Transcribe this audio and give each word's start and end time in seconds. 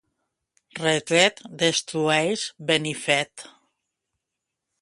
Retret 0.85 1.43
destrueix 1.63 2.47
benifet. 2.73 3.49